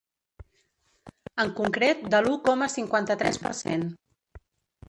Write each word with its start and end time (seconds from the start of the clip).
En 1.43 1.53
concret 1.59 2.01
de 2.15 2.23
l’u 2.29 2.33
coma 2.49 2.71
cinquanta-tres 2.79 3.41
per 3.45 3.53
cent. 3.63 3.89